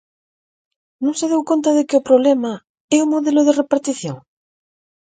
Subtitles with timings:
[1.03, 2.53] ¿Non se deu conta de que o problema
[2.95, 4.17] é o modelo de repartición?